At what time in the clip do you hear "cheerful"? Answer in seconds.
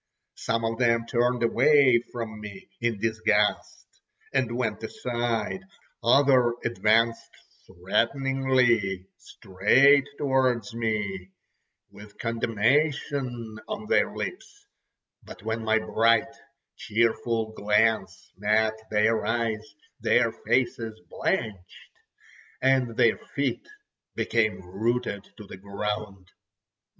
16.77-17.51